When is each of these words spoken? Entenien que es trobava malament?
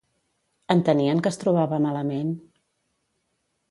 Entenien 0.75 1.23
que 1.27 1.33
es 1.33 1.39
trobava 1.43 1.81
malament? 1.87 2.37